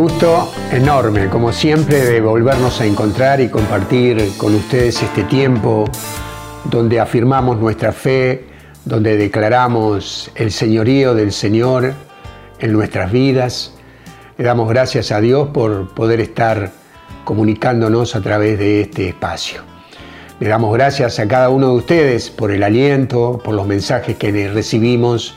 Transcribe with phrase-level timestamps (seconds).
[0.00, 5.84] Gusto enorme, como siempre, de volvernos a encontrar y compartir con ustedes este tiempo
[6.64, 8.46] donde afirmamos nuestra fe,
[8.86, 11.92] donde declaramos el señorío del Señor
[12.60, 13.74] en nuestras vidas.
[14.38, 16.70] Le damos gracias a Dios por poder estar
[17.24, 19.60] comunicándonos a través de este espacio.
[20.38, 24.48] Le damos gracias a cada uno de ustedes por el aliento, por los mensajes que
[24.48, 25.36] recibimos.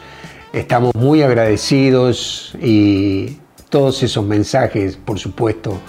[0.54, 3.40] Estamos muy agradecidos y
[3.74, 5.80] todos esos mensajes, por supuesto,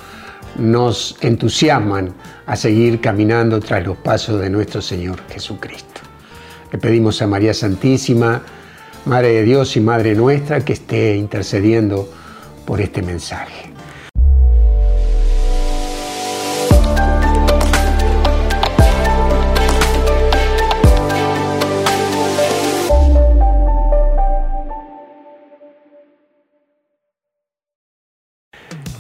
[0.57, 2.15] nos entusiasman
[2.47, 6.01] a seguir caminando tras los pasos de nuestro Señor Jesucristo.
[6.73, 8.41] Le pedimos a María Santísima,
[9.05, 12.09] Madre de Dios y Madre nuestra, que esté intercediendo
[12.65, 13.64] por este mensaje.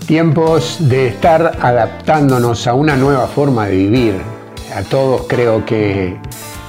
[0.06, 4.14] Tiempos de estar adaptándonos a una nueva forma de vivir.
[4.76, 6.18] A todos creo que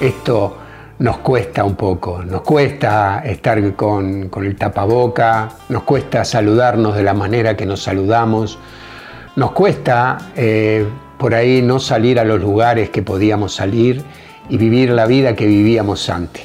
[0.00, 0.56] esto
[1.00, 7.12] nos cuesta un poco, nos cuesta estar con, el tapaboca, nos cuesta saludarnos de la
[7.12, 8.58] manera que nos saludamos,
[9.36, 10.86] nos cuesta eh,
[11.18, 14.02] por ahí no salir a los lugares que podíamos salir
[14.48, 16.44] y vivir la vida que vivíamos antes.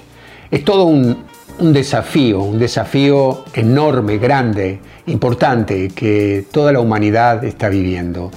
[0.49, 1.23] Es todo un,
[1.61, 8.31] un desafío, un desafío enorme, grande, importante que toda la humanidad está viviendo.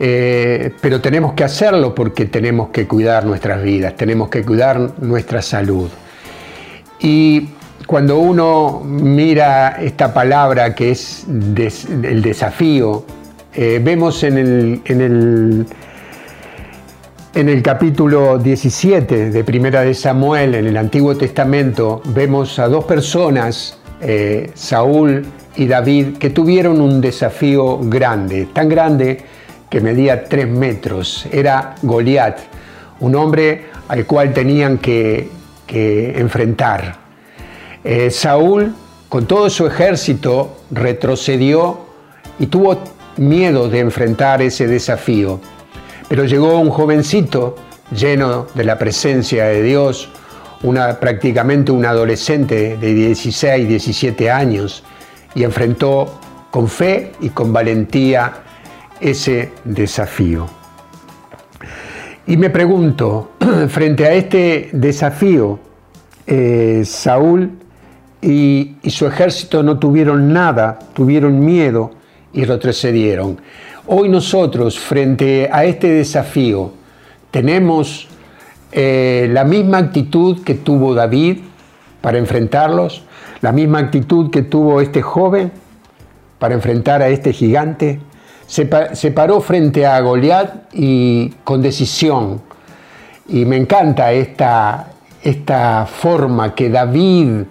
[0.00, 5.42] Eh, pero tenemos que hacerlo porque tenemos que cuidar nuestras vidas, tenemos que cuidar nuestra
[5.42, 5.90] salud.
[7.00, 7.48] Y
[7.86, 13.04] cuando uno mira esta palabra que es el desafío,
[13.54, 14.36] eh, vemos en
[14.86, 15.66] el
[17.62, 24.50] capítulo 17 de Primera de Samuel, en el Antiguo Testamento, vemos a dos personas, eh,
[24.54, 25.24] Saúl
[25.54, 29.18] y David, que tuvieron un desafío grande, tan grande
[29.70, 31.28] que medía tres metros.
[31.30, 32.40] Era Goliat,
[32.98, 35.30] un hombre al cual tenían que,
[35.68, 36.96] enfrentar.
[37.84, 38.74] Eh, Saúl,
[39.08, 41.86] con todo su ejército, retrocedió
[42.40, 42.82] y tuvo
[43.16, 45.38] miedo de enfrentar ese desafío.
[46.08, 47.56] Pero llegó un jovencito
[47.90, 50.08] lleno de la presencia de Dios,
[51.00, 54.82] prácticamente un adolescente de 16, 17 años,
[55.34, 56.18] y enfrentó
[56.50, 58.32] con fe y con valentía
[59.00, 60.46] ese desafío.
[62.26, 63.32] Y me pregunto,
[63.68, 65.58] frente a este desafío,
[66.26, 67.52] eh, Saúl
[68.20, 71.92] y su ejército no tuvieron nada, tuvieron miedo
[72.32, 73.40] y retrocedieron.
[73.90, 76.72] Hoy nosotros, frente a este desafío,
[77.30, 78.06] tenemos
[78.70, 81.38] eh, la misma actitud que tuvo David
[82.02, 83.02] para enfrentarlos,
[83.40, 85.50] la misma actitud que tuvo este joven
[86.38, 87.98] para enfrentar a este gigante.
[88.46, 92.42] Se, paró frente a Goliat y con decisión.
[93.26, 94.90] Y me encanta esta,
[95.22, 97.44] esta forma que David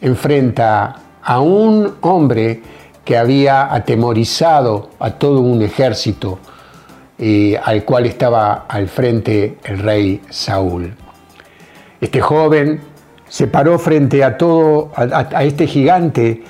[0.00, 2.62] enfrenta a un hombre
[3.04, 6.38] que había atemorizado a todo un ejército
[7.18, 10.94] y al cual estaba al frente el rey Saúl.
[12.00, 12.80] Este joven
[13.28, 16.42] se paró frente a todo a, este gigante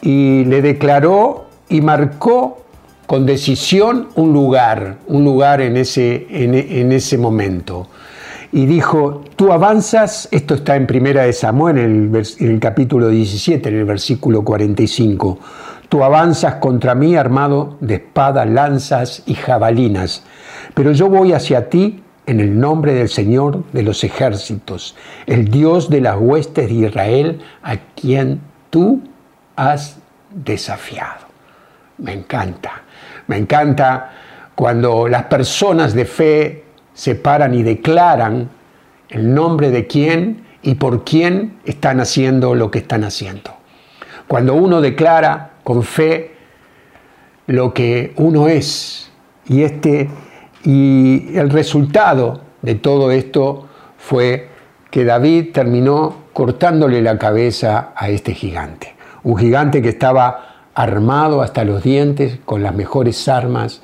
[0.00, 2.58] y le declaró y marcó
[3.06, 7.88] con decisión un lugar, un lugar en ese, en, ese momento.
[8.52, 13.08] Y dijo, tú avanzas, esto está en Primera de Samuel, en el, en el capítulo
[13.08, 15.38] 17, en el versículo 45
[15.92, 20.24] Tú avanzas contra mí armado de espadas, lanzas y jabalinas,
[20.72, 25.90] pero yo voy hacia ti en el nombre del Señor de los ejércitos, el Dios
[25.90, 29.02] de las huestes de Israel, a quien tú
[29.54, 29.98] has
[30.30, 31.26] desafiado.
[31.98, 32.84] Me encanta,
[33.26, 34.12] me encanta
[34.54, 36.64] cuando las personas de fe
[36.94, 38.48] se paran y declaran
[39.10, 43.50] el nombre de quién y por quién están haciendo lo que están haciendo.
[44.26, 46.32] Cuando uno declara con fe
[47.46, 49.10] lo que uno es.
[49.46, 50.08] Y, este,
[50.64, 53.66] y el resultado de todo esto
[53.98, 54.48] fue
[54.90, 58.94] que David terminó cortándole la cabeza a este gigante.
[59.22, 63.82] Un gigante que estaba armado hasta los dientes con las mejores armas.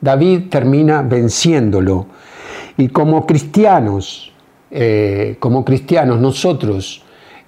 [0.00, 2.06] David termina venciéndolo.
[2.76, 4.32] Y como cristianos,
[4.70, 7.02] eh, como cristianos nosotros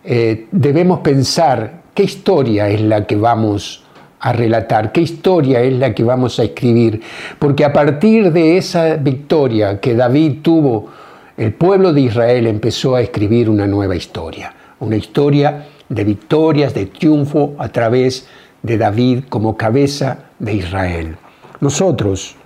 [0.04, 3.82] eh, debemos pensar ¿Qué historia es la que vamos
[4.20, 4.92] a relatar?
[4.92, 7.02] ¿Qué historia es la que vamos a escribir?
[7.40, 10.90] Porque a partir de esa victoria que David tuvo,
[11.36, 16.86] el pueblo de Israel empezó a escribir una nueva historia, una historia de victorias, de
[16.86, 18.28] triunfo a través
[18.62, 21.16] de David como cabeza de Israel.
[21.60, 22.36] Nosotros,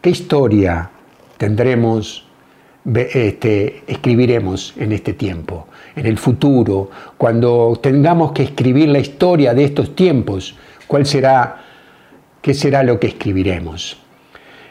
[0.00, 0.90] ¿qué historia
[1.38, 2.24] tendremos,
[2.94, 5.66] este, escribiremos en este tiempo?
[5.94, 10.54] En el futuro, cuando tengamos que escribir la historia de estos tiempos,
[10.86, 11.64] ¿cuál será,
[12.40, 13.98] qué será lo que escribiremos?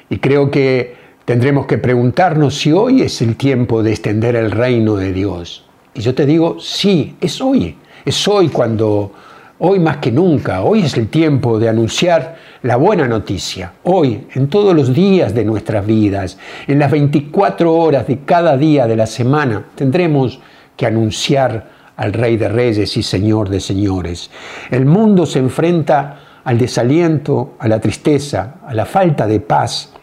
[0.09, 0.95] Y creo que
[1.25, 5.63] tendremos que preguntarnos si hoy es el tiempo de extender el reino de Dios.
[5.94, 7.77] Y yo te digo, sí, es hoy.
[8.03, 9.12] Es hoy cuando,
[9.59, 13.73] hoy más que nunca, hoy es el tiempo de anunciar la buena noticia.
[13.83, 16.38] Hoy, en todos los días de nuestras vidas,
[16.68, 20.39] en las 24 horas de cada día de la semana, tendremos
[20.81, 24.31] que anunciar al Rey de Reyes y Señor de Señores.
[24.72, 29.94] El mundo se enfrenta al desaliento, a la tristeza, a la falta de paz,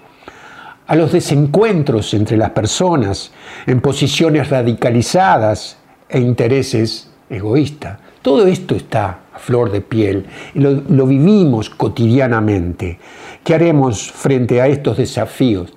[0.86, 3.32] a los desencuentros entre las personas
[3.66, 5.78] en posiciones radicalizadas
[6.08, 7.98] e intereses egoístas.
[8.22, 13.00] Todo esto está a flor de piel y lo, lo vivimos cotidianamente.
[13.42, 15.74] ¿Qué haremos frente a estos desafíos?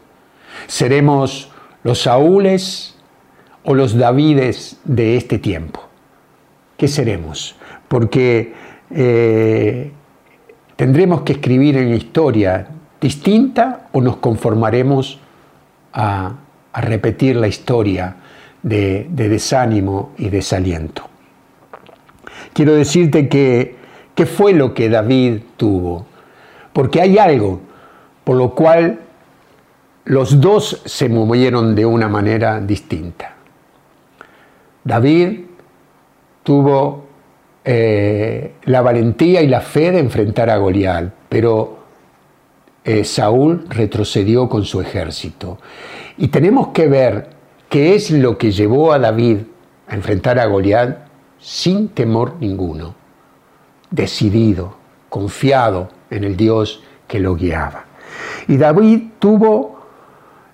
[0.68, 1.50] ¿Seremos
[1.82, 2.91] los Saúles
[3.64, 5.82] o los Davides de este tiempo?
[6.78, 7.56] ¿Qué seremos?
[7.88, 8.54] Porque
[8.90, 9.92] eh,
[10.76, 12.68] tendremos que escribir en historia
[13.00, 15.20] distinta o nos conformaremos
[15.94, 16.36] a,
[16.74, 18.16] repetir la historia
[18.64, 21.04] de, desánimo y desaliento.
[22.54, 23.76] Quiero decirte que,
[24.16, 26.06] ¿qué fue lo que David tuvo?
[26.72, 27.60] Porque hay algo
[28.24, 29.00] por lo cual
[30.06, 33.36] los dos se movieron de una manera distinta.
[34.84, 35.42] David
[36.44, 37.06] tuvo
[37.64, 41.78] eh, la valentía y la fe de enfrentar a Goliat, pero
[42.84, 45.60] eh, Saúl retrocedió con su ejército.
[46.18, 47.30] Y tenemos que ver
[47.70, 49.38] qué es lo que llevó a David
[49.88, 50.98] a enfrentar a Goliat
[51.40, 52.96] sin temor ninguno,
[53.92, 54.76] decidido,
[55.10, 57.86] confiado en el Dios que lo guiaba.
[58.48, 59.80] Y David tuvo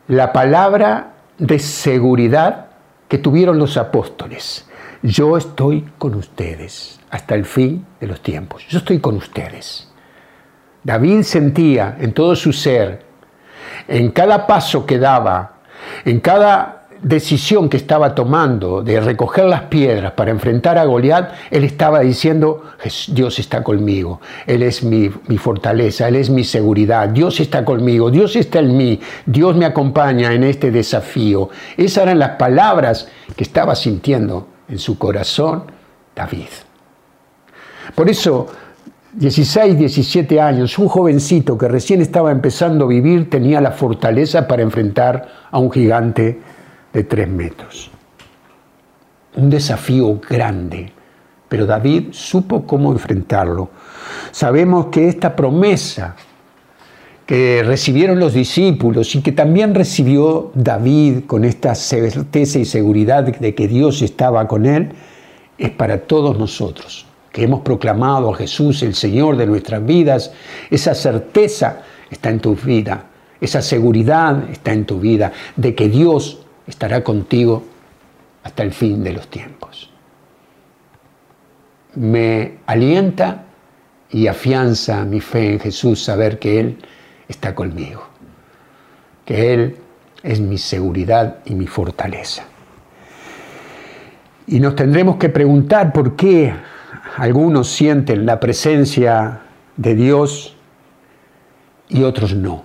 [0.07, 2.66] la palabra de seguridad
[3.07, 4.67] que tuvieron los apóstoles.
[5.01, 8.65] Yo estoy con ustedes hasta el fin de los tiempos.
[8.67, 9.87] Yo estoy con ustedes.
[10.83, 13.05] David sentía en todo su ser,
[13.87, 15.57] en cada paso que daba,
[16.05, 21.63] en cada decisión que estaba tomando de recoger las piedras para enfrentar a Goliat, él
[21.63, 22.63] estaba diciendo,
[23.09, 28.11] Dios está conmigo, Él es mi, mi, fortaleza, Él es mi seguridad, Dios está conmigo,
[28.11, 31.49] Dios está en mí, Dios me acompaña en este desafío.
[31.75, 35.63] Esas eran las palabras que estaba sintiendo en su corazón
[36.15, 36.47] David.
[37.95, 38.47] Por eso
[39.13, 44.61] 16, 17 años, un jovencito que recién estaba empezando a vivir tenía la fortaleza para
[44.61, 46.39] enfrentar a un gigante
[46.97, 47.91] de tres metros.
[49.35, 50.91] Un desafío grande,
[51.47, 53.69] pero David supo cómo enfrentarlo.
[54.31, 56.15] Sabemos que esta promesa
[57.27, 63.53] que recibieron los discípulos y que también recibió David con esta certeza y seguridad de
[63.53, 64.89] que Dios estaba con él,
[65.59, 70.31] es para todos nosotros que hemos proclamado a Jesús el Señor de nuestras vidas,
[70.71, 73.05] esa certeza está en tu vida,
[73.39, 77.63] esa seguridad está en tu vida de que Dios estará contigo
[78.43, 79.89] hasta el fin de los tiempos.
[81.95, 83.45] Me alienta
[84.09, 86.77] y afianza mi fe en Jesús saber que Él
[87.27, 88.07] está conmigo,
[89.25, 89.77] que Él
[90.23, 92.43] es mi seguridad y mi fortaleza.
[94.45, 96.53] Y nos tendremos que preguntar por qué
[97.17, 99.41] algunos sienten la presencia
[99.75, 100.55] de Dios
[101.89, 102.63] y otros no.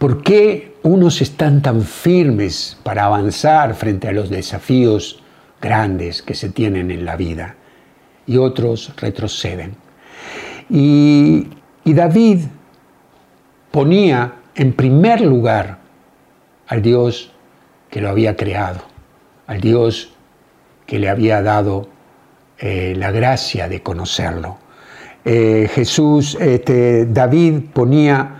[0.00, 5.22] ¿Por qué unos están tan firmes para avanzar frente a los desafíos
[5.60, 7.56] grandes que se tienen en la vida
[8.26, 9.76] y otros retroceden?
[10.70, 11.48] Y,
[11.84, 12.44] David
[13.70, 15.80] ponía en primer lugar
[16.68, 17.32] al Dios
[17.90, 18.80] que lo había creado,
[19.48, 20.14] al Dios
[20.86, 21.88] que le había dado
[22.58, 24.56] eh, la gracia de conocerlo.
[25.26, 28.39] Eh, Jesús, este, David ponía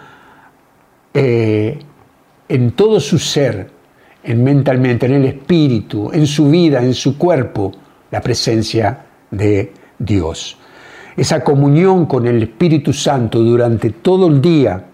[1.14, 1.78] eh,
[2.48, 3.70] en todo su ser,
[4.22, 7.72] en mentalmente, en el espíritu, en su vida, en su cuerpo,
[8.10, 10.56] la presencia de Dios.
[11.16, 14.86] Esa comunión con el Espíritu Santo durante todo el día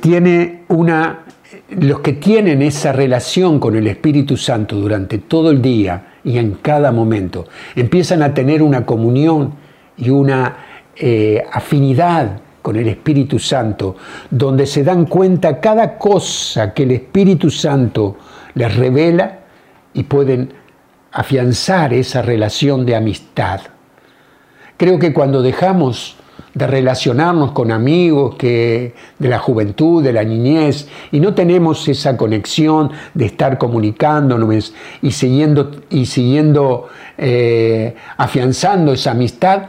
[0.00, 1.24] tiene una
[1.70, 6.52] los que tienen esa relación con el Espíritu Santo durante todo el día y en
[6.54, 7.46] cada momento.
[7.74, 9.54] Empiezan a tener una comunión
[9.96, 10.56] y una
[10.96, 13.96] eh, afinidad con el Espíritu Santo,
[14.30, 18.18] donde se dan cuenta cada cosa que el Espíritu Santo
[18.52, 19.38] les revela
[19.94, 20.52] y pueden
[21.10, 23.60] afianzar esa relación de amistad.
[24.76, 26.16] Creo que cuando dejamos
[26.52, 32.18] de relacionarnos con amigos que, de la juventud, de la niñez, y no tenemos esa
[32.18, 39.68] conexión de estar comunicándonos y siguiendo, y siguiendo eh, afianzando esa amistad,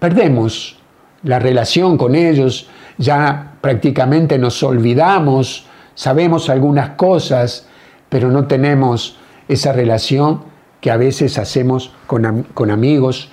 [0.00, 0.79] perdemos
[1.22, 7.66] la relación con ellos, ya prácticamente nos olvidamos, sabemos algunas cosas,
[8.08, 9.16] pero no tenemos
[9.48, 10.42] esa relación
[10.80, 13.30] que a veces hacemos con, con amigos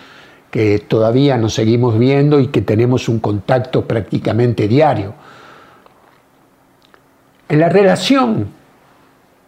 [0.52, 5.14] que todavía nos seguimos viendo y que tenemos un contacto prácticamente diario.
[7.50, 8.48] En la relación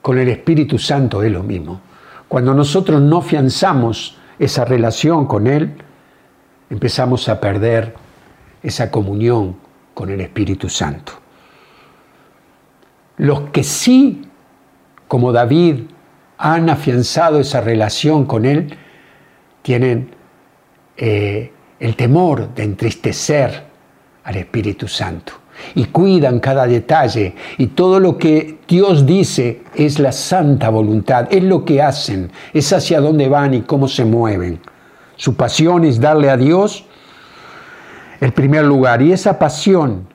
[0.01, 1.81] con el Espíritu Santo es lo mismo.
[2.27, 5.73] Cuando nosotros no fianzamos esa relación con Él,
[6.69, 7.95] empezamos a perder
[8.61, 9.57] esa comunión
[9.93, 11.13] con el Espíritu Santo.
[13.17, 14.21] Los que sí,
[15.07, 15.81] como David,
[16.37, 18.77] han afianzado esa relación con Él,
[19.61, 20.11] tienen
[20.95, 23.63] eh, el temor de entristecer
[24.23, 25.33] al Espíritu Santo
[25.75, 31.43] y cuidan cada detalle y todo lo que Dios dice es la santa voluntad, es
[31.43, 34.59] lo que hacen, es hacia dónde van y cómo se mueven.
[35.15, 36.85] Su pasión es darle a Dios
[38.21, 40.07] el primer lugar y esa pasión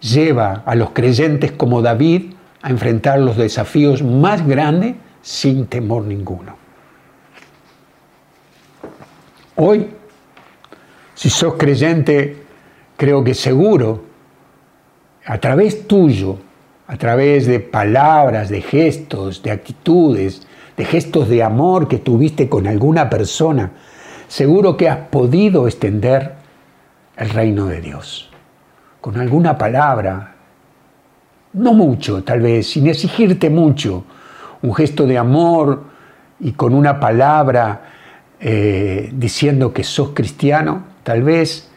[0.00, 6.56] lleva a los creyentes como David a enfrentar los desafíos más grandes sin temor ninguno.
[9.56, 9.88] Hoy
[11.20, 12.44] si sos creyente,
[12.96, 14.04] creo que seguro,
[15.26, 16.38] a través tuyo,
[16.86, 20.46] a través de palabras, de gestos, de actitudes,
[20.78, 23.72] de gestos de amor que tuviste con alguna persona,
[24.28, 26.36] seguro que has podido extender
[27.20, 28.30] el reino de Dios.
[29.00, 30.34] Con alguna palabra,
[31.52, 34.04] no mucho tal vez, sin exigirte mucho,
[34.62, 35.84] un gesto de amor
[36.40, 37.82] y con una palabra
[38.40, 41.68] eh, diciendo que sos cristiano, Tal vez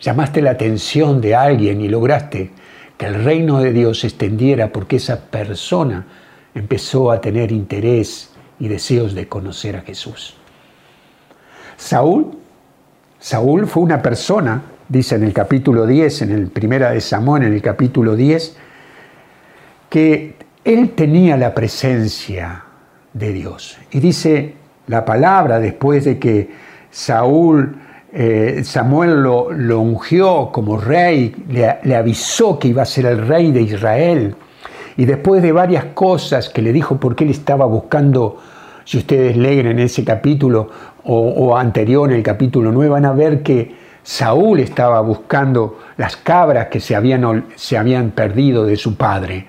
[0.00, 2.50] llamaste la atención de alguien y lograste
[2.96, 6.06] que el reino de Dios se extendiera porque esa persona
[6.54, 10.34] empezó a tener interés y deseos de conocer a Jesús.
[11.76, 12.38] Saúl,
[13.18, 17.54] Saúl fue una persona, dice en el capítulo 10, en el primera de Samuel, en
[17.54, 18.56] el capítulo 10,
[19.88, 20.34] que
[20.64, 22.64] él tenía la presencia
[23.14, 23.78] de Dios.
[23.90, 24.54] Y dice
[24.88, 26.50] la palabra después de que
[26.90, 27.74] Saúl
[28.12, 33.62] eh, Samuel lo, ungió como rey, le, avisó que iba a ser el rey de
[33.62, 34.34] Israel.
[34.98, 38.36] Y después de varias cosas que le dijo porque él estaba buscando,
[38.84, 40.68] si ustedes leen en ese capítulo
[41.04, 46.16] o, o anterior, en el capítulo 9, van a ver que Saúl estaba buscando las
[46.16, 49.46] cabras que se habían, se habían perdido de su padre.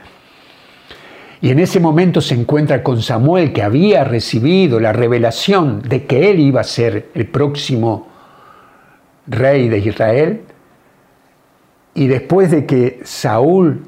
[1.41, 6.31] Y en ese momento se encuentra con Samuel que había recibido la revelación de que
[6.31, 8.07] él iba a ser el próximo
[9.27, 10.41] rey de Israel,
[11.95, 13.85] y después de que Saúl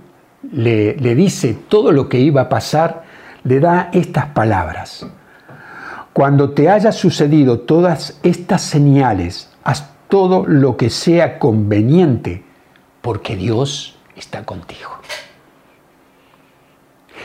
[0.51, 3.03] le, dice todo lo que iba a pasar,
[3.43, 5.05] le da estas palabras.
[6.13, 12.43] Cuando te haya sucedido todas estas señales, haz todo lo que sea conveniente,
[13.01, 14.91] porque Dios está contigo.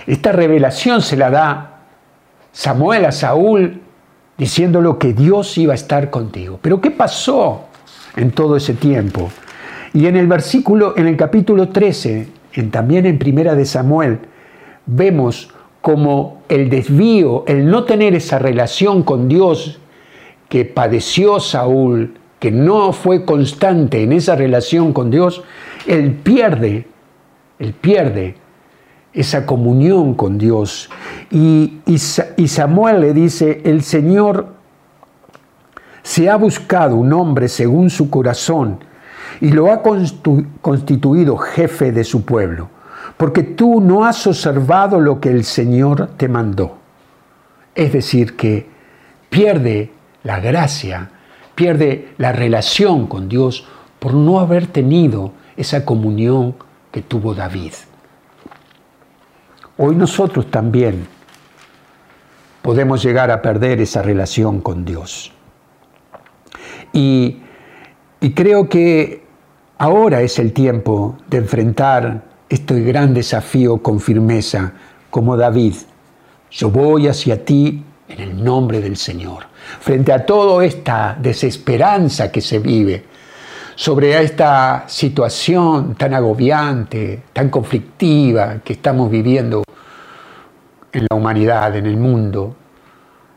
[0.06, 1.80] Esta revelación se la da
[2.52, 3.80] Samuel a Saúl
[4.38, 6.58] diciéndolo que Dios iba a estar contigo.
[6.62, 7.66] Pero ¿qué pasó
[8.16, 9.30] en todo ese tiempo.
[9.92, 14.20] Y en el versículo, en el capítulo 13, en, también en Primera de Samuel,
[14.86, 19.80] vemos como el desvío, el no tener esa relación con Dios
[20.48, 25.44] que padeció Saúl, que no fue constante en esa relación con Dios,
[25.86, 26.88] él pierde,
[27.58, 28.34] él pierde
[29.12, 30.90] esa comunión con Dios.
[31.30, 31.94] Y, y,
[32.36, 34.54] y Samuel le dice, el Señor
[36.02, 38.80] se ha buscado un hombre según su corazón
[39.40, 42.68] y lo ha constituido jefe de su pueblo,
[43.16, 46.78] porque tú no has observado lo que el Señor te mandó.
[47.74, 48.66] Es decir, que
[49.28, 49.92] pierde
[50.22, 51.10] la gracia,
[51.60, 53.66] pierde la relación con Dios
[53.98, 56.54] por no haber tenido esa comunión
[56.90, 57.74] que tuvo David.
[59.76, 61.06] Hoy nosotros también
[62.62, 65.32] podemos llegar a perder esa relación con Dios.
[66.94, 67.42] Y,
[68.34, 69.26] creo que
[69.76, 74.72] ahora es el tiempo de enfrentar este gran desafío con firmeza,
[75.10, 75.74] como David.
[76.50, 79.49] Yo voy hacia ti en el nombre del Señor.
[79.78, 83.04] Frente a toda esta desesperanza que se vive,
[83.74, 89.62] sobre esta situación tan agobiante, tan conflictiva que estamos viviendo
[90.92, 92.56] en la humanidad, en el mundo,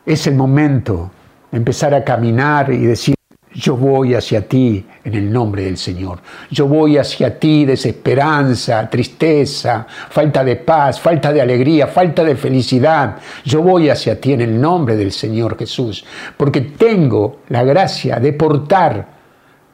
[0.05, 1.11] es el momento
[1.49, 3.15] de empezar a caminar y decir,
[3.55, 6.19] Yo voy hacia ti en el nombre del Señor.
[6.49, 13.17] Yo voy hacia ti desesperanza, tristeza, falta de paz, falta de alegría, falta de felicidad.
[13.45, 16.03] Yo voy hacia ti en el nombre del Señor Jesús,
[16.35, 19.07] porque tengo la gracia de portar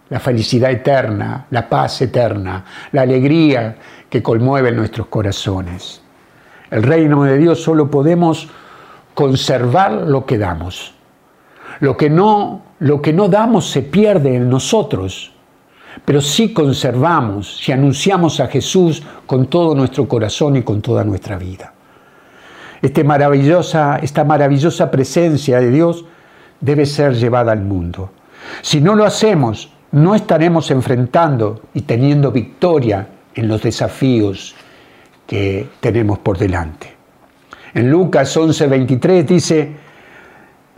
[0.10, 3.78] la felicidad eterna, la paz eterna, la alegría
[4.10, 6.02] que conmueve nuestros corazones.
[6.72, 8.50] El reino de Dios solo podemos
[9.14, 10.94] conservar lo que damos.
[11.80, 15.32] Lo que no, lo que no damos se pierde en nosotros,
[16.06, 21.38] pero si conservamos, si anunciamos a Jesús con todo nuestro corazón y con toda nuestra
[21.38, 21.74] vida.
[22.82, 23.02] Este
[24.02, 26.06] esta maravillosa presencia de Dios
[26.62, 28.12] debe ser llevada al mundo.
[28.62, 34.56] Si no lo hacemos, no estaremos enfrentando y teniendo victoria en los desafíos
[35.28, 36.96] que tenemos por delante.
[37.74, 39.76] En Lucas 11:23 dice,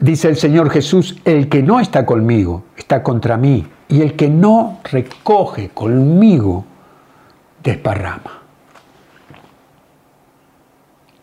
[0.02, 4.28] dice el Señor Jesús, el que no está conmigo está contra mí, y el que
[4.28, 6.66] no recoge conmigo
[7.64, 8.42] desparrama.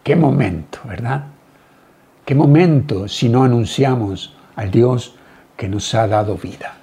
[0.03, 1.25] Qué momento, ¿verdad?
[2.25, 5.15] Qué momento si no anunciamos al Dios
[5.57, 6.77] que nos ha dado vida.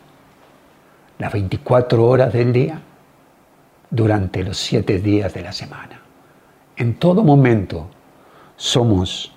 [1.17, 2.81] Las 24 horas del día
[3.89, 6.01] durante los siete días de la semana.
[6.75, 7.87] En todo momento
[8.57, 9.35] somos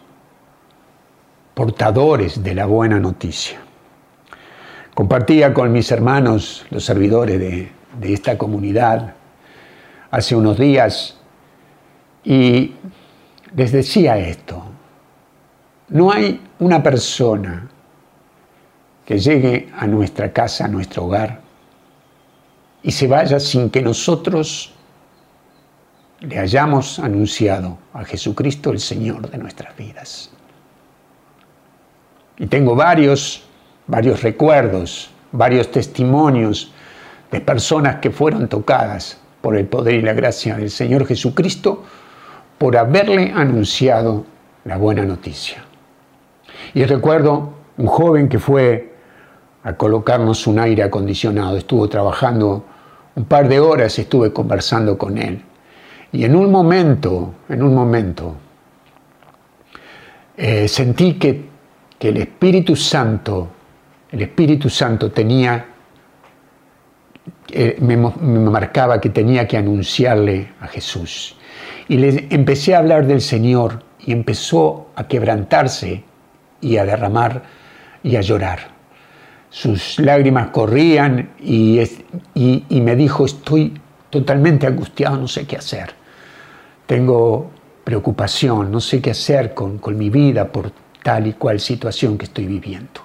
[1.58, 3.58] portadores de la buena noticia.
[4.94, 9.16] Compartía con mis hermanos, los servidores de, de esta comunidad,
[10.12, 11.16] hace unos días
[12.22, 12.74] y
[13.56, 14.66] les decía esto.
[15.88, 17.68] No hay una persona
[19.04, 21.40] que llegue a nuestra casa, a nuestro hogar,
[22.84, 24.74] y se vaya sin que nosotros
[26.20, 30.30] le hayamos anunciado a Jesucristo el Señor de nuestras vidas.
[32.38, 33.44] Y tengo varios,
[33.86, 36.72] varios recuerdos, varios testimonios
[37.30, 41.84] de personas que fueron tocadas por el poder y la gracia del Señor Jesucristo
[42.58, 44.24] por haberle anunciado
[44.64, 45.64] la buena noticia.
[46.74, 48.92] Y recuerdo un joven que fue
[49.62, 52.64] a colocarnos un aire acondicionado, estuvo trabajando
[53.14, 55.42] un par de horas, estuve conversando con él.
[56.12, 58.34] Y en un momento, en un momento,
[60.36, 61.48] eh, sentí que,
[61.98, 63.48] que, el Espíritu Santo,
[64.10, 65.66] el Espíritu Santo tenía,
[67.48, 71.36] eh, me, marcaba que tenía que anunciarle a Jesús.
[71.88, 76.04] Y le empecé a hablar del Señor y empezó a quebrantarse
[76.60, 77.42] y a derramar
[78.02, 78.76] y a llorar.
[79.50, 81.80] Sus lágrimas corrían y,
[82.34, 83.80] y, y me dijo, estoy
[84.10, 85.98] totalmente angustiado, no sé qué hacer
[86.88, 87.50] tengo
[87.84, 90.72] preocupación, no sé qué hacer con, con mi vida por
[91.08, 93.00] tal y cual situación que estoy viviendo.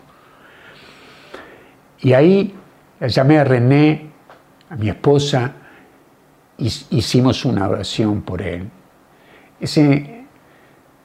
[2.01, 2.53] Y ahí
[2.99, 4.09] llamé a René,
[4.69, 5.53] a mi esposa,
[6.57, 8.69] y hicimos una oración por él.
[9.57, 10.25] Ese,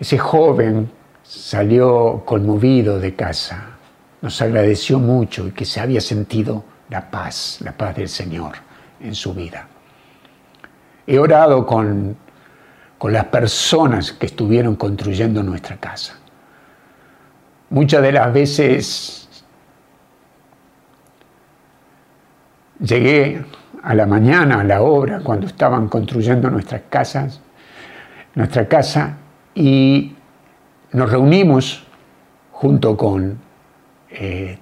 [0.00, 0.90] ese joven
[1.22, 3.78] salió conmovido de casa,
[4.20, 8.56] nos agradeció mucho y que se había sentido la paz, la paz del Señor
[8.98, 9.68] en su vida.
[11.06, 12.16] He orado con
[12.98, 16.17] con las personas que estuvieron construyendo nuestra casa.
[17.70, 19.28] Muchas de las veces
[22.80, 23.44] llegué
[23.82, 27.40] a la mañana a la obra cuando estaban construyendo nuestras casas,
[28.34, 29.18] nuestra casa,
[29.54, 30.14] y
[30.92, 31.84] nos reunimos
[32.52, 33.38] junto con,
[34.10, 34.58] eh,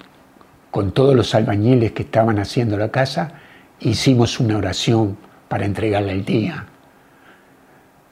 [0.71, 3.33] con todos los albañiles que estaban haciendo la casa,
[3.81, 5.17] hicimos una oración
[5.49, 6.67] para entregarle el día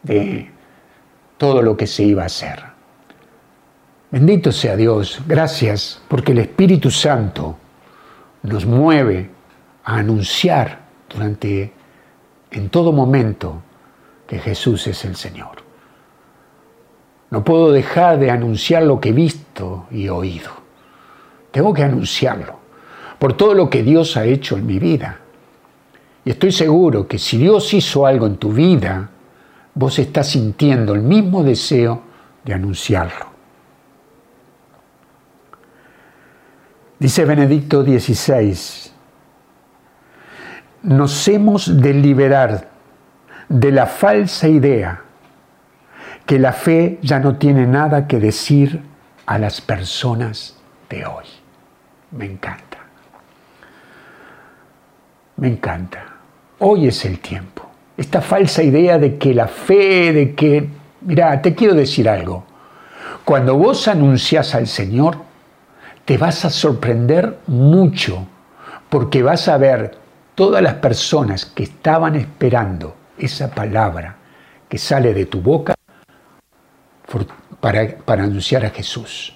[0.03, 0.51] de
[1.37, 2.74] todo lo que se iba a hacer.
[4.15, 7.57] Bendito sea Dios, gracias porque el Espíritu Santo
[8.45, 9.29] nos mueve
[9.83, 11.73] a anunciar durante,
[12.53, 13.61] en todo momento,
[14.29, 15.65] que Jesús es el Señor.
[17.31, 20.53] No puedo dejar de anunciar lo que he visto y oído.
[21.51, 22.61] Tengo que anunciarlo
[23.19, 25.19] por todo lo que Dios ha hecho en mi vida.
[26.25, 29.11] Y estoy seguro que si Dios hizo algo en tu vida,
[29.75, 32.01] vos estás sintiendo el mismo deseo
[32.45, 33.34] de anunciarlo.
[36.99, 38.91] Dice Benedicto XVI,
[40.83, 42.69] nos hemos de liberar
[43.49, 45.03] de la falsa idea
[46.25, 48.83] que la fe ya no tiene nada que decir
[49.27, 50.57] a las personas
[50.89, 51.27] de hoy.
[52.13, 52.79] Me encanta.
[55.37, 56.05] Me encanta.
[56.59, 57.65] Hoy es el tiempo
[57.97, 60.69] esta falsa idea de que la fe, de que,
[61.03, 62.45] mira, te quiero decir algo,
[63.25, 65.19] cuando vos anuncias al Señor,
[66.05, 68.27] te vas a sorprender mucho,
[68.91, 69.97] porque vas a ver
[70.35, 74.17] todas las personas que estaban esperando esa palabra
[74.69, 75.75] que sale de tu boca
[77.61, 79.35] para, anunciar a Jesús.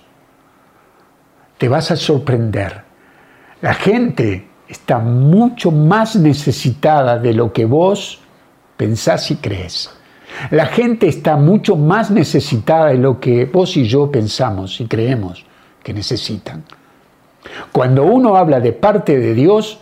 [1.56, 2.82] Te vas a sorprender.
[3.62, 8.20] La gente está mucho más necesitada de lo que vos
[8.76, 9.90] pensás y crees.
[10.50, 15.46] La gente está mucho más necesitada de lo que vos y yo pensamos y creemos
[15.82, 16.64] que necesitan.
[17.72, 19.80] Cuando uno habla de parte de Dios,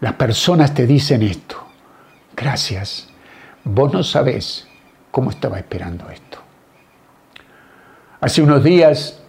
[0.00, 1.56] las personas te dicen esto.
[2.36, 3.08] Gracias.
[3.64, 4.66] Vos no sabés
[5.10, 6.38] cómo estaba esperando esto.
[8.20, 9.20] Hace unos días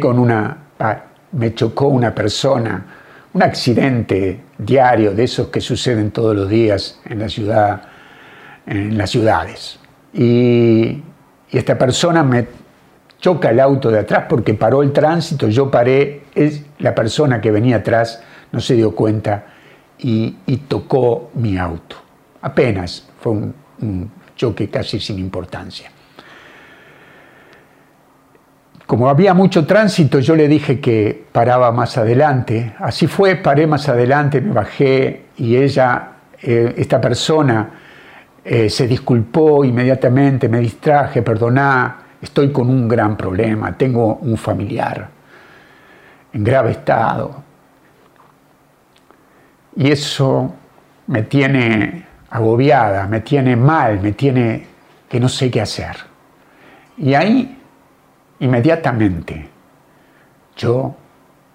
[0.00, 2.84] con una, ah, me chocó una persona,
[3.32, 7.82] un accidente diario de esos que suceden todos los días en la ciudad,
[8.66, 9.78] en las ciudades.
[10.12, 11.02] Y,
[11.50, 12.46] y esta persona me
[13.22, 17.52] choca el auto de atrás porque paró el tránsito, yo paré, es la persona que
[17.52, 19.46] venía atrás no se dio cuenta
[19.98, 20.32] y,
[20.68, 21.96] tocó mi auto.
[22.42, 25.90] Apenas fue un choque casi sin importancia.
[28.86, 32.74] Como había mucho tránsito, yo le dije que paraba más adelante.
[32.78, 36.08] Así fue, paré más adelante, me bajé y ella,
[36.42, 37.70] eh, esta persona,
[38.44, 45.10] eh, se disculpó inmediatamente, me distraje, perdoná, estoy con un gran problema, tengo un familiar
[46.32, 47.42] en grave estado.
[49.76, 50.54] Y eso
[51.08, 54.66] me tiene agobiada, me tiene mal, me tiene
[55.08, 55.96] que no sé qué hacer.
[56.96, 57.58] Y ahí,
[58.40, 59.48] inmediatamente,
[60.56, 60.94] yo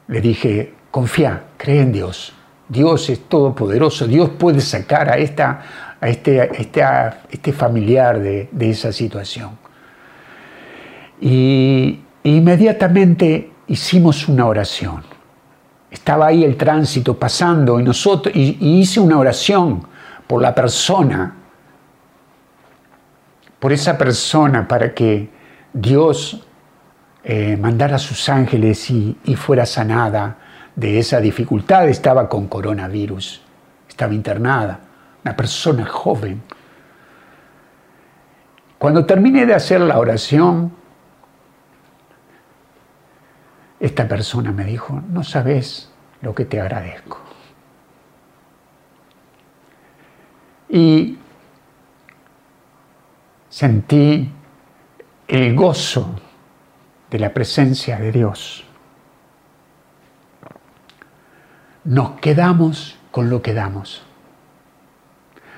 [0.08, 2.34] le dije, confía, cree en Dios.
[2.68, 5.62] Dios es todopoderoso, Dios puede sacar a, esta,
[6.02, 6.84] a, este, este,
[7.30, 9.58] este familiar de, de, esa situación.
[11.20, 15.04] Y inmediatamente hicimos una oración.
[15.90, 19.88] Estaba ahí el tránsito pasando y, nosotros, y, hice una oración
[20.28, 21.36] por la persona,
[23.60, 25.30] por esa persona para que
[25.74, 26.46] Dios
[27.24, 30.38] eh, mandara a sus ángeles y, y fuera sanada
[30.76, 31.88] de esa dificultad.
[31.88, 33.42] Estaba con coronavirus,
[33.88, 34.80] estaba internada,
[35.24, 36.42] una persona joven.
[38.78, 40.72] Cuando terminé de hacer la oración,
[43.80, 47.20] esta persona me dijo, no sabes lo que te agradezco.
[50.70, 51.18] Y
[53.50, 54.32] sentí
[55.28, 56.20] el gozo
[57.10, 58.64] de la presencia de Dios.
[61.84, 64.04] Nos quedamos con lo que damos.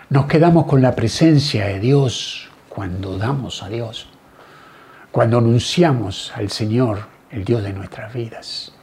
[0.10, 4.08] Nos quedamos con la presencia de Dios cuando damos a Dios,
[5.12, 8.74] cuando anunciamos al Señor el Dios de nuestras vidas.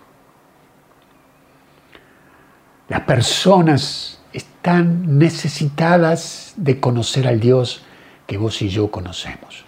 [2.88, 7.82] Las personas están necesitadas de conocer al Dios
[8.26, 9.64] que vos y yo conocemos.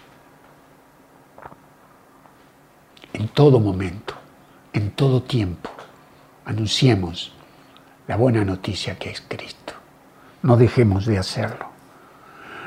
[3.13, 4.15] En todo momento,
[4.73, 5.71] en todo tiempo,
[6.45, 7.33] anunciemos
[8.07, 9.75] la buena noticia que es Cristo.
[10.43, 11.67] No dejemos de hacerlo.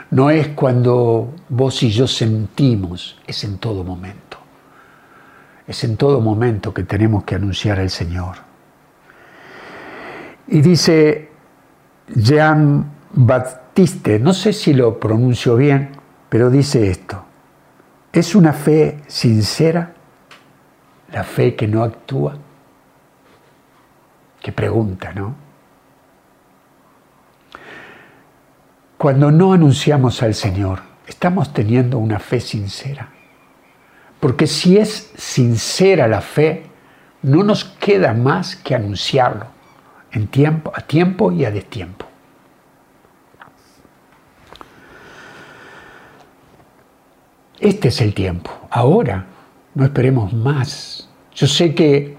[0.10, 4.30] No es cuando vos y yo sentimos, es en todo momento.
[5.71, 8.36] Es en todo momento que tenemos que anunciar al Señor.
[10.47, 11.29] Y dice
[12.13, 15.91] Jean Baptiste, no sé si lo pronuncio bien,
[16.27, 17.23] pero dice esto,
[18.12, 19.93] ¿es una fe sincera
[21.13, 22.36] la fe que no actúa?
[24.41, 25.34] Qué pregunta, ¿no?
[28.97, 33.20] Cuando no anunciamos al Señor, estamos teniendo una fe sincera.
[34.21, 36.63] Porque si es sincera la fe,
[37.23, 39.47] no nos queda más que anunciarlo
[40.12, 42.05] en tiempo, a tiempo y a destiempo.
[47.60, 48.51] Este es el tiempo.
[48.69, 49.25] Ahora
[49.73, 51.10] no esperemos más.
[51.34, 52.15] Yo sé que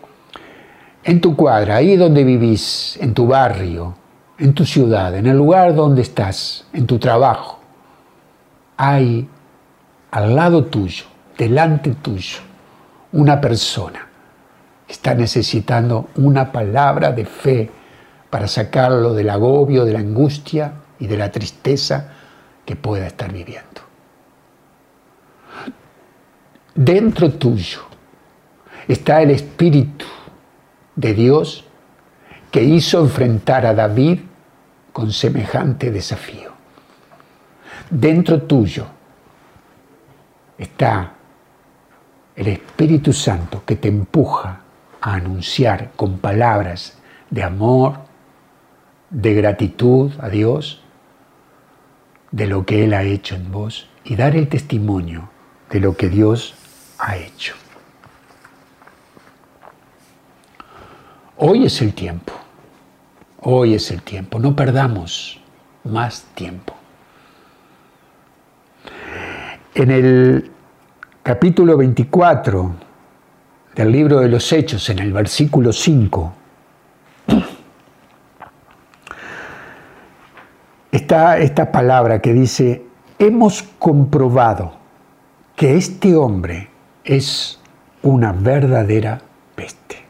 [1.04, 3.94] en tu cuadra, ahí donde vivís, en tu barrio,
[4.38, 7.60] en tu ciudad, en el lugar donde estás, en tu trabajo,
[8.76, 9.28] hay
[10.10, 12.38] al lado tuyo delante tuyo
[13.12, 14.06] una persona
[14.86, 17.70] que está necesitando una palabra de fe
[18.30, 22.12] para sacarlo del agobio, de la angustia y de la tristeza
[22.64, 23.82] que pueda estar viviendo.
[26.74, 27.80] Dentro tuyo
[28.88, 30.06] está el Espíritu
[30.96, 31.64] de Dios
[32.50, 34.20] que hizo enfrentar a David
[34.92, 36.52] con semejante desafío.
[37.90, 38.86] Dentro tuyo
[40.56, 41.12] está
[42.42, 44.62] el Espíritu Santo que te empuja
[45.00, 46.98] a anunciar con palabras
[47.30, 48.00] de amor,
[49.10, 50.82] de gratitud a Dios,
[52.32, 55.30] de lo que Él ha hecho en vos y dar el testimonio
[55.70, 56.54] de lo que Dios
[56.98, 57.54] ha hecho.
[61.36, 62.32] Hoy es el tiempo,
[63.40, 65.40] hoy es el tiempo, no perdamos
[65.84, 66.74] más tiempo.
[69.74, 70.51] En el
[71.22, 72.72] capítulo 24
[73.76, 76.32] del libro de los Hechos, en el versículo 5,
[80.90, 82.84] está esta palabra que dice,
[83.20, 84.72] hemos comprobado
[85.54, 86.70] que este hombre
[87.04, 87.60] es
[88.02, 89.20] una verdadera
[89.54, 90.02] peste.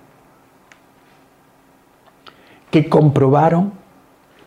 [2.71, 3.75] Que comprobaron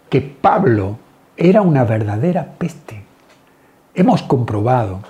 [0.10, 0.98] que Pablo
[1.38, 3.04] era una verdadera peste.
[3.94, 5.02] Hemos comprobado,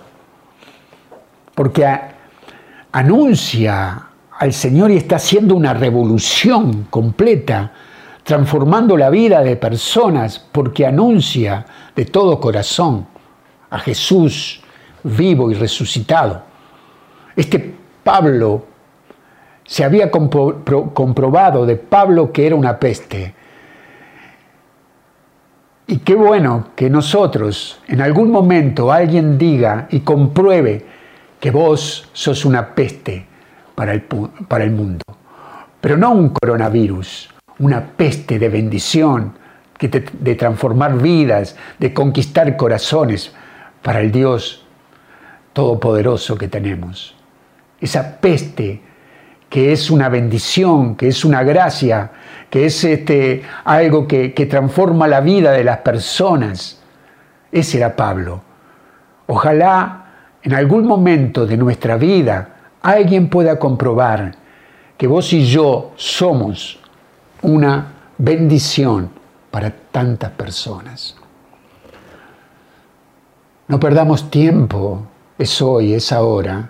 [1.55, 1.87] porque
[2.91, 7.71] anuncia al Señor y está haciendo una revolución completa,
[8.23, 11.65] transformando la vida de personas, porque anuncia
[11.95, 13.07] de todo corazón
[13.69, 14.61] a Jesús
[15.03, 16.43] vivo y resucitado.
[17.35, 18.65] Este Pablo
[19.63, 23.33] se había comprobado de Pablo que era una peste,
[25.87, 30.83] y qué bueno que nosotros en algún momento alguien diga y compruebe
[31.45, 33.23] que vos sos una peste
[33.75, 35.03] para el, para el mundo.
[35.79, 37.29] Pero no un coronavirus,
[37.59, 39.37] una peste de bendición,
[39.79, 43.31] de transformar vidas, de conquistar corazones
[43.83, 44.65] para el Dios
[45.53, 47.15] todopoderoso que tenemos.
[47.79, 48.81] Esa peste
[49.47, 52.09] que es una bendición, que es una gracia,
[52.49, 56.81] que es este, algo que, que transforma la vida de las personas.
[57.51, 58.41] Ese era Pablo.
[59.27, 60.04] Ojalá
[60.45, 62.49] en algún momento de nuestra vida
[62.83, 64.35] alguien pueda comprobar
[64.95, 66.79] que vos y yo somos
[67.41, 69.09] una bendición
[69.49, 71.15] para tantas personas.
[73.67, 76.69] No perdamos tiempo, es hoy, es ahora,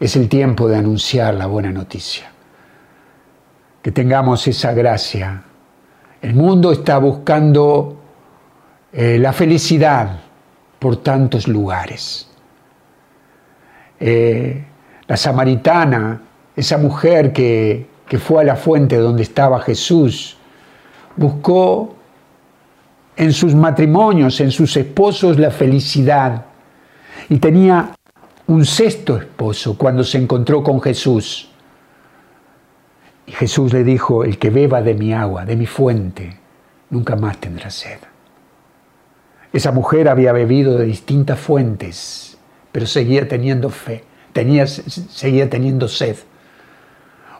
[0.00, 2.30] es el tiempo de anunciar la buena noticia
[3.82, 5.42] que tengamos esa gracia.
[6.22, 8.00] El mundo está buscando
[8.90, 10.20] eh, la felicidad
[10.78, 12.29] por tantos lugares.
[14.00, 14.64] Eh,
[15.06, 16.22] la samaritana,
[16.56, 20.36] esa mujer que, que fue a la fuente donde estaba Jesús,
[21.16, 21.94] buscó
[23.16, 26.46] en sus matrimonios, en sus esposos, la felicidad.
[27.28, 27.94] Y tenía
[28.46, 31.50] un sexto esposo cuando se encontró con Jesús.
[33.26, 36.36] Y Jesús le dijo, el que beba de mi agua, de mi fuente,
[36.90, 37.98] nunca más tendrá sed.
[39.52, 42.29] Esa mujer había bebido de distintas fuentes,
[42.72, 46.16] pero seguía teniendo fe, tenía, seguía teniendo sed.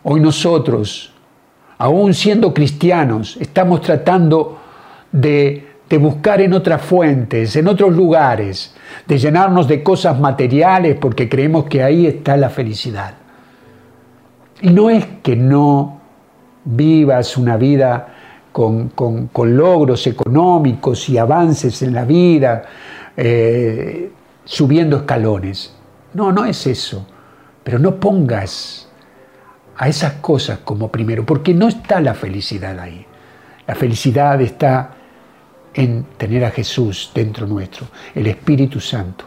[0.03, 1.13] Hoy nosotros,
[1.79, 4.59] aún siendo cristianos, estamos tratando
[5.13, 8.75] de, de buscar en otras fuentes, en otros lugares,
[9.07, 13.15] de llenarnos de cosas materiales porque creemos que ahí está la felicidad.
[14.63, 16.01] Y no es que no
[16.65, 18.15] vivas una vida
[18.53, 22.63] con, logros económicos y avances en la vida,
[23.17, 24.11] eh,
[24.45, 25.75] subiendo escalones.
[26.15, 27.07] No, no es eso.
[27.63, 28.89] Pero no pongas
[29.77, 33.07] a esas cosas como primero, porque no está la felicidad ahí.
[33.67, 34.91] La felicidad está
[35.73, 39.25] en tener a Jesús dentro nuestro, el Espíritu Santo,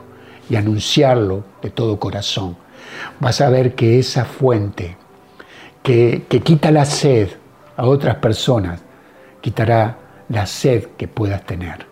[0.49, 2.57] y anunciarlo de todo corazón.
[3.19, 4.97] Vas a ver que esa fuente
[5.81, 7.29] que, quita la sed
[7.75, 8.81] a otras personas,
[9.41, 9.97] quitará
[10.29, 11.85] la sed que puedas tener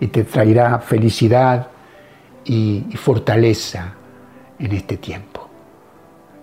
[0.00, 1.68] y te traerá felicidad
[2.44, 3.94] y, fortaleza
[4.58, 5.48] en este tiempo.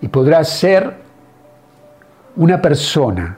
[0.02, 0.96] Y podrás ser
[2.36, 3.38] una persona,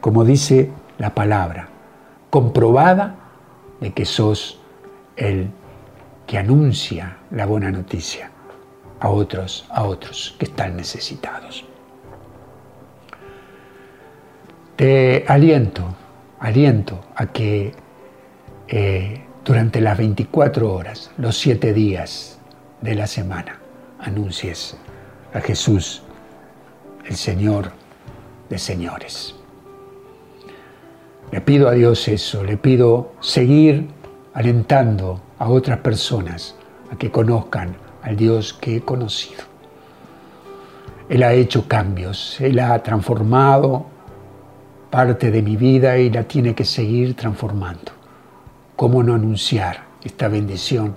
[0.00, 1.68] como dice la palabra,
[2.30, 3.16] comprobada
[3.80, 4.60] de que sos
[5.16, 5.50] el
[6.26, 8.30] que anuncia la buena noticia
[9.00, 11.64] a otros, a otros que están necesitados.
[14.76, 15.84] Te aliento,
[16.40, 17.72] aliento a que
[18.68, 22.38] eh, durante las 24 horas, los 7 días
[22.80, 23.60] de la semana,
[23.98, 24.76] anuncies
[25.34, 26.02] a Jesús,
[27.04, 27.72] el Señor
[28.48, 29.34] de señores.
[31.30, 33.88] Le pido a Dios eso, le pido seguir
[34.32, 36.54] alentando a otras personas
[36.90, 39.42] a que conozcan al Dios que he conocido.
[41.08, 43.86] Él ha hecho cambios, Él ha transformado
[44.90, 48.03] parte de mi vida y la tiene que seguir transformando.
[48.84, 50.94] ¿Cómo no anunciar esta bendición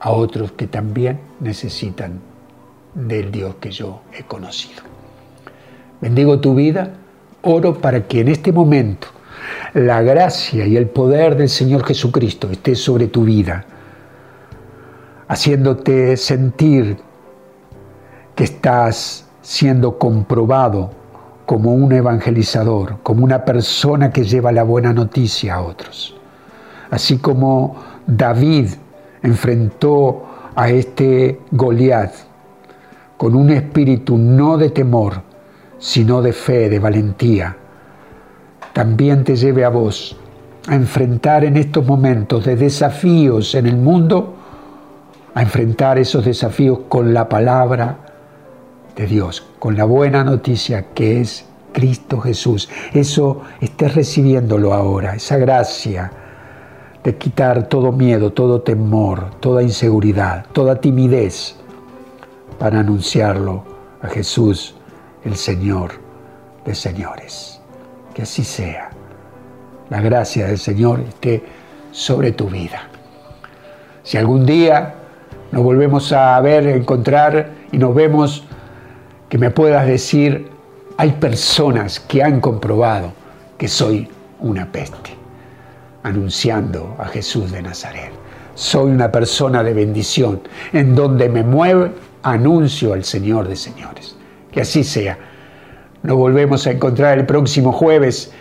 [0.00, 2.18] a otros que también necesitan
[2.94, 4.80] del Dios que yo he conocido?
[6.00, 6.94] bendigo tu vida,
[7.42, 9.08] oro para que en este momento
[9.74, 13.66] la gracia y el poder del Señor Jesucristo esté sobre tu vida,
[15.28, 16.96] haciéndote sentir
[18.34, 20.92] que estás siendo comprobado
[21.44, 26.17] como un evangelizador, como una persona que lleva la buena noticia a otros.
[26.90, 28.70] Así como David
[29.22, 30.24] enfrentó
[30.54, 32.12] a este Goliat
[33.16, 35.22] con un espíritu no de temor,
[35.78, 37.56] sino de fe, de valentía,
[38.72, 40.16] también te lleve a vos
[40.68, 44.34] a enfrentar en estos momentos de desafíos en el mundo,
[45.34, 47.98] a enfrentar esos desafíos con la palabra
[48.94, 52.68] de Dios, con la buena noticia que es Cristo Jesús.
[52.92, 56.10] Eso estés recibiéndolo ahora, esa gracia
[57.04, 61.56] de quitar todo miedo, todo temor, toda inseguridad, toda timidez,
[62.58, 63.64] para anunciarlo
[64.02, 64.74] a Jesús,
[65.24, 65.92] el Señor
[66.64, 67.60] de señores.
[68.14, 68.90] Que así sea.
[69.90, 71.42] La gracia del Señor esté
[71.92, 72.82] sobre tu vida.
[74.02, 74.94] Si algún día
[75.50, 78.44] nos volvemos a ver, a encontrar y nos vemos,
[79.28, 80.50] que me puedas decir,
[80.96, 83.12] hay personas que han comprobado
[83.56, 84.08] que soy
[84.40, 85.10] una peste,
[86.02, 88.10] anunciando a Jesús de Nazaret.
[88.54, 90.40] Soy una persona de bendición,
[90.72, 94.16] en donde me mueve, anuncio al Señor de señores.
[94.50, 95.18] Que así sea.
[96.02, 98.32] Nos volvemos a encontrar el próximo jueves,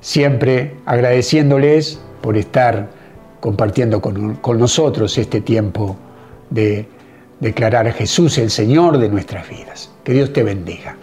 [0.00, 2.88] siempre agradeciéndoles por estar
[3.40, 5.96] compartiendo con, con nosotros este tiempo
[6.50, 6.86] de
[7.40, 9.90] declarar a Jesús el Señor de nuestras vidas.
[10.04, 10.96] Que Dios te bendiga.